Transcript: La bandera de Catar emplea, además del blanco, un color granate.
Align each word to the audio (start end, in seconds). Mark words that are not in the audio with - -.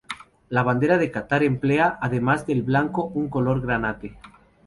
La 0.57 0.61
bandera 0.67 0.97
de 0.97 1.11
Catar 1.11 1.43
emplea, 1.43 1.99
además 2.01 2.47
del 2.47 2.63
blanco, 2.63 3.05
un 3.13 3.29
color 3.29 3.61
granate. 3.61 4.17